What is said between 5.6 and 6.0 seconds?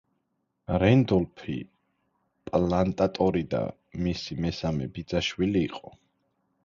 იყო.